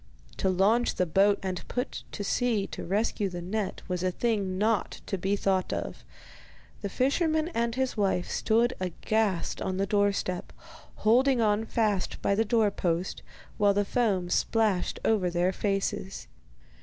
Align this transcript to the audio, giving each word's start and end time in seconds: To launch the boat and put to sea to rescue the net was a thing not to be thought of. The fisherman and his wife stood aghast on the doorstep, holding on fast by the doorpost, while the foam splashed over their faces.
To 0.37 0.49
launch 0.49 0.95
the 0.95 1.05
boat 1.05 1.37
and 1.43 1.63
put 1.67 2.01
to 2.13 2.23
sea 2.23 2.65
to 2.65 2.83
rescue 2.83 3.29
the 3.29 3.39
net 3.39 3.83
was 3.87 4.01
a 4.01 4.09
thing 4.09 4.57
not 4.57 4.99
to 5.05 5.15
be 5.15 5.35
thought 5.35 5.71
of. 5.71 6.03
The 6.81 6.89
fisherman 6.89 7.49
and 7.49 7.75
his 7.75 7.95
wife 7.95 8.27
stood 8.27 8.73
aghast 8.79 9.61
on 9.61 9.77
the 9.77 9.85
doorstep, 9.85 10.53
holding 11.05 11.39
on 11.39 11.65
fast 11.67 12.19
by 12.19 12.33
the 12.33 12.43
doorpost, 12.43 13.21
while 13.59 13.75
the 13.75 13.85
foam 13.85 14.31
splashed 14.31 14.99
over 15.05 15.29
their 15.29 15.53
faces. 15.53 16.25